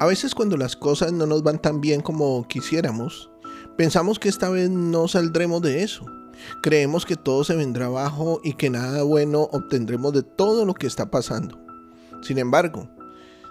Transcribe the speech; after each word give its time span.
A 0.00 0.06
veces 0.06 0.34
cuando 0.34 0.56
las 0.56 0.74
cosas 0.74 1.12
no 1.12 1.24
nos 1.24 1.44
van 1.44 1.60
tan 1.60 1.80
bien 1.80 2.00
como 2.00 2.46
quisiéramos, 2.48 3.30
pensamos 3.76 4.18
que 4.18 4.28
esta 4.28 4.48
vez 4.48 4.68
no 4.68 5.06
saldremos 5.06 5.62
de 5.62 5.84
eso. 5.84 6.04
Creemos 6.62 7.06
que 7.06 7.14
todo 7.14 7.44
se 7.44 7.54
vendrá 7.54 7.86
abajo 7.86 8.40
y 8.42 8.54
que 8.54 8.70
nada 8.70 9.04
bueno 9.04 9.48
obtendremos 9.52 10.12
de 10.12 10.24
todo 10.24 10.64
lo 10.64 10.74
que 10.74 10.88
está 10.88 11.12
pasando. 11.12 11.60
Sin 12.22 12.38
embargo, 12.38 12.88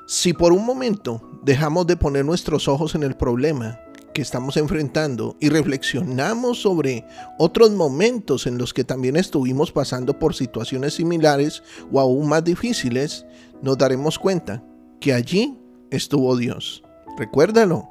si 0.05 0.33
por 0.33 0.51
un 0.51 0.65
momento 0.65 1.21
dejamos 1.43 1.87
de 1.87 1.95
poner 1.95 2.25
nuestros 2.25 2.67
ojos 2.67 2.93
en 2.93 3.03
el 3.03 3.15
problema 3.15 3.79
que 4.13 4.21
estamos 4.21 4.57
enfrentando 4.57 5.37
y 5.39 5.47
reflexionamos 5.47 6.61
sobre 6.61 7.05
otros 7.39 7.71
momentos 7.71 8.47
en 8.47 8.57
los 8.57 8.73
que 8.73 8.83
también 8.83 9.15
estuvimos 9.15 9.71
pasando 9.71 10.19
por 10.19 10.35
situaciones 10.35 10.95
similares 10.95 11.63
o 11.91 12.01
aún 12.01 12.27
más 12.27 12.43
difíciles, 12.43 13.25
nos 13.61 13.77
daremos 13.77 14.19
cuenta 14.19 14.61
que 14.99 15.13
allí 15.13 15.57
estuvo 15.95 16.35
Dios. 16.35 16.83
Recuérdalo, 17.17 17.89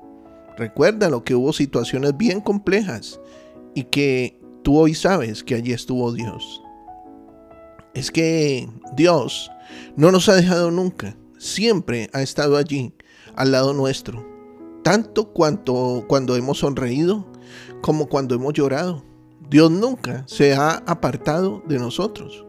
recuérdalo 0.56 1.24
que 1.24 1.34
hubo 1.34 1.52
situaciones 1.52 2.16
bien 2.16 2.40
complejas 2.40 3.20
y 3.74 3.84
que 3.84 4.38
tú 4.62 4.78
hoy 4.78 4.94
sabes 4.94 5.42
que 5.42 5.54
allí 5.54 5.72
estuvo 5.72 6.12
Dios. 6.12 6.62
Es 7.94 8.10
que 8.10 8.68
Dios 8.96 9.50
no 9.96 10.12
nos 10.12 10.28
ha 10.28 10.34
dejado 10.34 10.70
nunca, 10.70 11.16
siempre 11.38 12.10
ha 12.12 12.22
estado 12.22 12.56
allí, 12.56 12.92
al 13.34 13.52
lado 13.52 13.72
nuestro 13.72 14.32
tanto 14.82 15.32
cuando 15.32 16.36
hemos 16.36 16.58
sonreído 16.58 17.26
como 17.80 18.06
cuando 18.06 18.34
hemos 18.34 18.52
llorado. 18.52 19.04
Dios 19.48 19.70
nunca 19.70 20.24
se 20.26 20.54
ha 20.54 20.82
apartado 20.86 21.62
de 21.66 21.78
nosotros. 21.78 22.44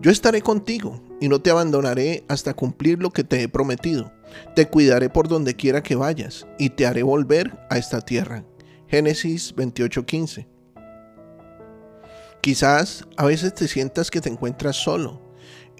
Yo 0.00 0.10
estaré 0.10 0.42
contigo 0.42 1.00
y 1.20 1.28
no 1.28 1.40
te 1.40 1.50
abandonaré 1.50 2.24
hasta 2.28 2.54
cumplir 2.54 3.00
lo 3.00 3.10
que 3.10 3.24
te 3.24 3.42
he 3.42 3.48
prometido. 3.48 4.12
Te 4.54 4.68
cuidaré 4.68 5.08
por 5.08 5.28
donde 5.28 5.54
quiera 5.54 5.82
que 5.82 5.96
vayas 5.96 6.46
y 6.58 6.70
te 6.70 6.86
haré 6.86 7.02
volver 7.02 7.58
a 7.70 7.78
esta 7.78 8.00
tierra. 8.00 8.44
Génesis 8.88 9.54
28:15. 9.54 10.46
Quizás 12.40 13.06
a 13.16 13.24
veces 13.24 13.54
te 13.54 13.68
sientas 13.68 14.10
que 14.10 14.20
te 14.20 14.28
encuentras 14.28 14.76
solo. 14.76 15.22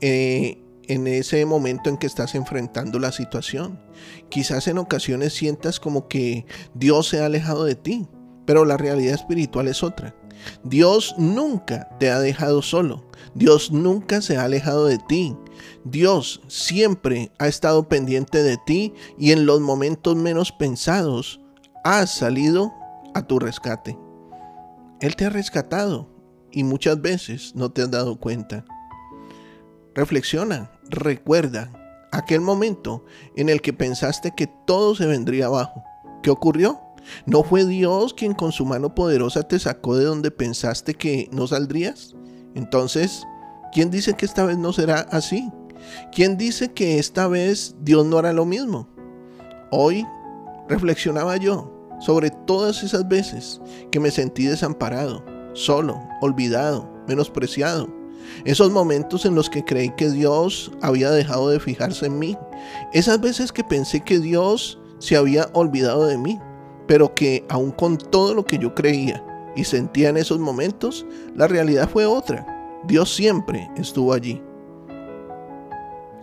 Eh, 0.00 0.64
en 0.88 1.06
ese 1.06 1.44
momento 1.46 1.90
en 1.90 1.96
que 1.96 2.06
estás 2.06 2.34
enfrentando 2.34 2.98
la 2.98 3.12
situación. 3.12 3.80
Quizás 4.28 4.68
en 4.68 4.78
ocasiones 4.78 5.32
sientas 5.32 5.80
como 5.80 6.08
que 6.08 6.46
Dios 6.74 7.08
se 7.08 7.20
ha 7.20 7.26
alejado 7.26 7.64
de 7.64 7.74
ti, 7.74 8.06
pero 8.44 8.64
la 8.64 8.76
realidad 8.76 9.14
espiritual 9.14 9.68
es 9.68 9.82
otra. 9.82 10.14
Dios 10.62 11.14
nunca 11.18 11.88
te 11.98 12.10
ha 12.10 12.18
dejado 12.18 12.62
solo. 12.62 13.04
Dios 13.34 13.72
nunca 13.72 14.20
se 14.20 14.36
ha 14.36 14.44
alejado 14.44 14.86
de 14.86 14.98
ti. 14.98 15.36
Dios 15.84 16.40
siempre 16.48 17.32
ha 17.38 17.48
estado 17.48 17.88
pendiente 17.88 18.42
de 18.42 18.58
ti 18.66 18.94
y 19.18 19.32
en 19.32 19.46
los 19.46 19.60
momentos 19.60 20.16
menos 20.16 20.52
pensados 20.52 21.40
ha 21.84 22.06
salido 22.06 22.72
a 23.14 23.26
tu 23.26 23.38
rescate. 23.38 23.98
Él 25.00 25.16
te 25.16 25.26
ha 25.26 25.30
rescatado 25.30 26.08
y 26.50 26.64
muchas 26.64 27.00
veces 27.00 27.54
no 27.54 27.70
te 27.70 27.82
has 27.82 27.90
dado 27.90 28.18
cuenta. 28.18 28.64
Reflexiona, 29.94 30.70
recuerda 30.88 31.72
aquel 32.10 32.40
momento 32.40 33.04
en 33.36 33.48
el 33.48 33.60
que 33.60 33.72
pensaste 33.72 34.32
que 34.36 34.48
todo 34.66 34.94
se 34.94 35.06
vendría 35.06 35.46
abajo. 35.46 35.84
¿Qué 36.22 36.30
ocurrió? 36.30 36.80
¿No 37.26 37.42
fue 37.42 37.64
Dios 37.64 38.14
quien 38.14 38.34
con 38.34 38.52
su 38.52 38.64
mano 38.64 38.94
poderosa 38.94 39.42
te 39.42 39.58
sacó 39.58 39.96
de 39.96 40.04
donde 40.04 40.30
pensaste 40.30 40.94
que 40.94 41.28
no 41.32 41.46
saldrías? 41.46 42.14
Entonces, 42.54 43.24
¿quién 43.72 43.90
dice 43.90 44.14
que 44.14 44.26
esta 44.26 44.44
vez 44.44 44.58
no 44.58 44.72
será 44.72 45.00
así? 45.10 45.50
¿Quién 46.12 46.36
dice 46.36 46.72
que 46.72 46.98
esta 46.98 47.28
vez 47.28 47.74
Dios 47.80 48.06
no 48.06 48.18
hará 48.18 48.32
lo 48.32 48.46
mismo? 48.46 48.88
Hoy 49.70 50.06
reflexionaba 50.68 51.36
yo 51.36 51.70
sobre 52.00 52.30
todas 52.30 52.82
esas 52.82 53.06
veces 53.08 53.60
que 53.90 54.00
me 54.00 54.10
sentí 54.10 54.44
desamparado, 54.44 55.24
solo, 55.52 56.00
olvidado, 56.20 56.90
menospreciado 57.06 58.04
esos 58.44 58.70
momentos 58.70 59.24
en 59.24 59.34
los 59.34 59.50
que 59.50 59.64
creí 59.64 59.90
que 59.90 60.10
Dios 60.10 60.72
había 60.82 61.10
dejado 61.10 61.48
de 61.48 61.60
fijarse 61.60 62.06
en 62.06 62.18
mí. 62.18 62.36
Esas 62.92 63.20
veces 63.20 63.52
que 63.52 63.64
pensé 63.64 64.00
que 64.00 64.18
Dios 64.18 64.78
se 64.98 65.16
había 65.16 65.48
olvidado 65.52 66.06
de 66.06 66.18
mí, 66.18 66.38
pero 66.86 67.14
que 67.14 67.44
aun 67.48 67.70
con 67.70 67.98
todo 67.98 68.34
lo 68.34 68.44
que 68.44 68.58
yo 68.58 68.74
creía 68.74 69.24
y 69.56 69.64
sentía 69.64 70.08
en 70.08 70.16
esos 70.16 70.38
momentos, 70.38 71.06
la 71.34 71.46
realidad 71.46 71.88
fue 71.88 72.06
otra. 72.06 72.46
Dios 72.86 73.14
siempre 73.14 73.70
estuvo 73.76 74.12
allí. 74.12 74.42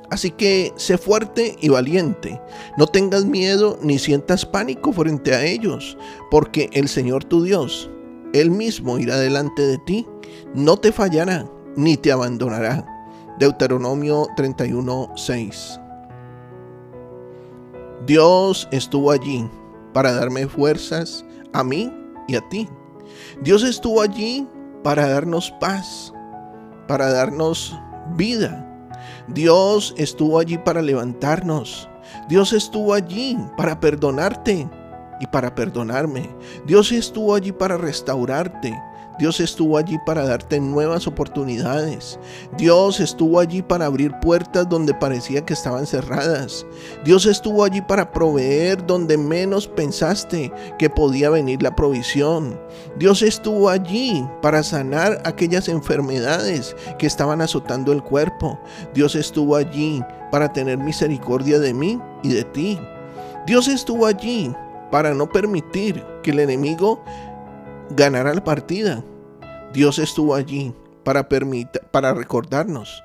Así 0.09 0.29
que 0.29 0.73
sé 0.75 0.97
fuerte 0.97 1.55
y 1.61 1.69
valiente. 1.69 2.41
No 2.77 2.85
tengas 2.85 3.25
miedo 3.25 3.79
ni 3.81 3.97
sientas 3.97 4.45
pánico 4.45 4.91
frente 4.91 5.33
a 5.33 5.45
ellos, 5.45 5.97
porque 6.29 6.69
el 6.73 6.89
Señor 6.89 7.23
tu 7.23 7.43
Dios, 7.43 7.89
Él 8.33 8.51
mismo 8.51 8.99
irá 8.99 9.17
delante 9.17 9.61
de 9.61 9.77
ti, 9.77 10.05
no 10.53 10.75
te 10.75 10.91
fallará 10.91 11.49
ni 11.77 11.95
te 11.95 12.11
abandonará. 12.11 12.85
Deuteronomio 13.39 14.27
31:6. 14.35 15.79
Dios 18.05 18.67
estuvo 18.71 19.11
allí 19.11 19.47
para 19.93 20.13
darme 20.13 20.47
fuerzas 20.47 21.25
a 21.53 21.63
mí 21.63 21.93
y 22.27 22.35
a 22.35 22.49
ti. 22.49 22.69
Dios 23.41 23.63
estuvo 23.63 24.01
allí 24.01 24.47
para 24.83 25.07
darnos 25.07 25.51
paz, 25.59 26.13
para 26.87 27.11
darnos 27.11 27.77
vida. 28.15 28.67
Dios 29.27 29.93
estuvo 29.97 30.39
allí 30.39 30.57
para 30.57 30.81
levantarnos. 30.81 31.89
Dios 32.27 32.53
estuvo 32.53 32.93
allí 32.93 33.37
para 33.57 33.79
perdonarte 33.79 34.69
y 35.21 35.27
para 35.27 35.55
perdonarme. 35.55 36.29
Dios 36.65 36.91
estuvo 36.91 37.35
allí 37.35 37.53
para 37.53 37.77
restaurarte 37.77 38.77
Dios 39.21 39.39
estuvo 39.39 39.77
allí 39.77 39.99
para 39.99 40.25
darte 40.25 40.59
nuevas 40.59 41.05
oportunidades. 41.05 42.19
Dios 42.57 42.99
estuvo 42.99 43.39
allí 43.39 43.61
para 43.61 43.85
abrir 43.85 44.11
puertas 44.19 44.67
donde 44.67 44.95
parecía 44.95 45.45
que 45.45 45.53
estaban 45.53 45.85
cerradas. 45.85 46.65
Dios 47.03 47.27
estuvo 47.27 47.63
allí 47.63 47.81
para 47.81 48.11
proveer 48.11 48.83
donde 48.83 49.19
menos 49.19 49.67
pensaste 49.67 50.51
que 50.79 50.89
podía 50.89 51.29
venir 51.29 51.61
la 51.61 51.75
provisión. 51.75 52.59
Dios 52.97 53.21
estuvo 53.21 53.69
allí 53.69 54.25
para 54.41 54.63
sanar 54.63 55.21
aquellas 55.23 55.67
enfermedades 55.67 56.75
que 56.97 57.05
estaban 57.05 57.41
azotando 57.41 57.91
el 57.91 58.01
cuerpo. 58.01 58.59
Dios 58.95 59.13
estuvo 59.13 59.55
allí 59.55 60.01
para 60.31 60.51
tener 60.51 60.79
misericordia 60.79 61.59
de 61.59 61.75
mí 61.75 61.99
y 62.23 62.29
de 62.29 62.43
ti. 62.45 62.79
Dios 63.45 63.67
estuvo 63.67 64.07
allí 64.07 64.51
para 64.91 65.13
no 65.13 65.31
permitir 65.31 66.05
que 66.21 66.31
el 66.31 66.39
enemigo 66.39 67.03
ganara 67.91 68.33
la 68.33 68.43
partida. 68.43 69.03
Dios 69.73 69.99
estuvo 69.99 70.35
allí 70.35 70.73
para, 71.03 71.27
para 71.91 72.13
recordarnos 72.13 73.03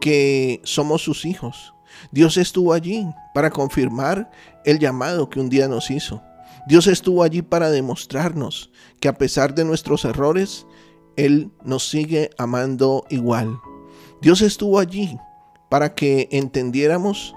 que 0.00 0.60
somos 0.64 1.02
sus 1.02 1.24
hijos. 1.24 1.74
Dios 2.10 2.36
estuvo 2.36 2.72
allí 2.72 3.06
para 3.32 3.50
confirmar 3.50 4.30
el 4.64 4.78
llamado 4.78 5.30
que 5.30 5.40
un 5.40 5.48
día 5.48 5.68
nos 5.68 5.90
hizo. 5.90 6.22
Dios 6.66 6.86
estuvo 6.86 7.22
allí 7.22 7.42
para 7.42 7.70
demostrarnos 7.70 8.70
que 9.00 9.08
a 9.08 9.18
pesar 9.18 9.54
de 9.54 9.64
nuestros 9.64 10.04
errores, 10.04 10.66
Él 11.16 11.50
nos 11.62 11.88
sigue 11.88 12.30
amando 12.38 13.04
igual. 13.10 13.58
Dios 14.22 14.40
estuvo 14.40 14.78
allí 14.78 15.18
para 15.68 15.94
que 15.94 16.28
entendiéramos 16.32 17.34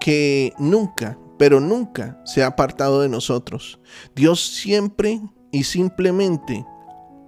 que 0.00 0.52
nunca, 0.58 1.18
pero 1.38 1.60
nunca 1.60 2.20
se 2.24 2.42
ha 2.42 2.48
apartado 2.48 3.00
de 3.00 3.08
nosotros. 3.08 3.78
Dios 4.14 4.40
siempre 4.40 5.20
y 5.52 5.64
simplemente 5.64 6.64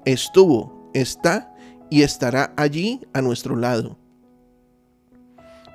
estuvo, 0.04 0.90
está 0.94 1.54
y 1.90 2.02
estará 2.02 2.52
allí 2.56 3.06
a 3.12 3.22
nuestro 3.22 3.56
lado. 3.56 3.98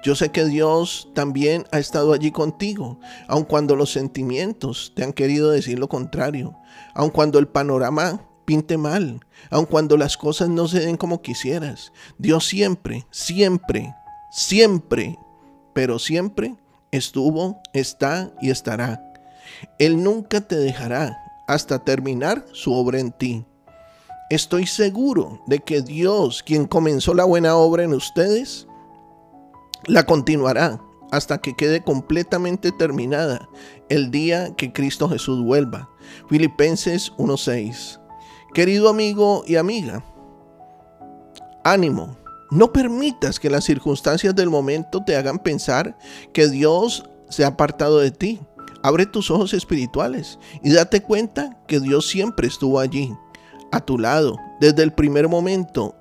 Yo 0.04 0.16
sé 0.16 0.32
que 0.32 0.44
Dios 0.44 1.10
también 1.16 1.66
ha 1.72 1.80
estado 1.80 2.12
allí 2.12 2.32
contigo, 2.32 3.00
aun 3.28 3.46
cuando 3.46 3.78
los 3.78 3.92
sentimientos 3.92 4.92
te 4.96 5.04
han 5.04 5.14
querido 5.14 5.50
decir 5.50 5.80
lo 5.80 5.88
contrario, 5.88 6.58
aun 6.94 7.10
cuando 7.10 7.40
el 7.40 7.48
panorama 7.48 8.22
pinte 8.44 8.78
mal, 8.78 9.22
aun 9.50 9.66
cuando 9.66 9.96
las 9.96 10.18
cosas 10.18 10.50
no 10.50 10.68
se 10.68 10.82
den 10.82 10.98
como 10.98 11.22
quisieras. 11.22 11.94
Dios 12.18 12.46
siempre, 12.46 13.08
siempre, 13.12 13.96
siempre, 14.30 15.18
pero 15.74 16.00
siempre 16.00 16.58
estuvo, 16.94 17.62
está 17.74 18.32
y 18.42 18.50
estará. 18.50 19.04
Él 19.80 20.02
nunca 20.02 20.42
te 20.42 20.56
dejará, 20.56 21.18
hasta 21.48 21.80
terminar 21.80 22.46
su 22.54 22.74
obra 22.74 23.00
en 23.00 23.12
ti. 23.12 23.46
Estoy 24.30 24.66
seguro 24.66 25.42
de 25.48 25.60
que 25.60 25.82
Dios, 25.82 26.42
quien 26.44 26.66
comenzó 26.66 27.14
la 27.14 27.26
buena 27.26 27.56
obra 27.56 27.84
en 27.84 27.94
ustedes, 27.94 28.68
la 29.86 30.06
continuará 30.06 30.80
hasta 31.12 31.40
que 31.40 31.56
quede 31.56 31.84
completamente 31.84 32.72
terminada 32.72 33.48
el 33.90 34.10
día 34.10 34.56
que 34.56 34.72
Cristo 34.72 35.10
Jesús 35.10 35.44
vuelva. 35.44 35.90
Filipenses 36.30 37.12
1:6. 37.18 38.00
Querido 38.54 38.90
amigo 38.90 39.44
y 39.46 39.58
amiga, 39.58 40.04
ánimo, 41.64 42.18
No 42.54 42.72
permitas 42.72 43.40
que 43.40 43.50
las 43.50 43.64
circunstancias 43.64 44.36
del 44.36 44.52
momento 44.52 45.04
te 45.04 45.16
hagan 45.16 45.40
pensar 45.40 45.98
que 46.34 46.48
Dios 46.48 47.04
se 47.28 47.44
ha 47.44 47.48
apartado 47.48 47.98
de 47.98 48.12
ti. 48.12 48.40
Abre 48.84 49.08
tus 49.08 49.32
ojos 49.32 49.56
espirituales 49.56 50.38
y 50.62 50.72
date 50.72 51.02
cuenta 51.02 51.58
que 51.68 51.80
Dios 51.80 52.06
siempre 52.08 52.46
estuvo 52.48 52.80
allí, 52.80 53.12
a 53.72 53.80
tu 53.80 53.98
lado, 53.98 54.38
desde 54.62 54.84
el 54.84 54.94
primer 54.94 55.28
momento 55.28 55.96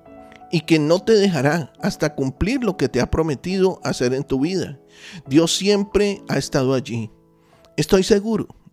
y 0.51 0.61
que 0.61 0.77
no 0.77 0.99
te 0.99 1.13
dejará 1.13 1.73
hasta 1.81 2.13
cumplir 2.13 2.63
lo 2.63 2.77
que 2.77 2.87
te 2.87 3.01
ha 3.01 3.09
prometido 3.09 3.79
hacer 3.83 4.13
en 4.13 4.23
tu 4.23 4.41
vida. 4.41 4.79
Dios 5.25 5.57
siempre 5.57 6.21
ha 6.29 6.37
estado 6.37 6.75
allí. 6.75 7.09
Estoy 7.77 8.03
seguro 8.03 8.47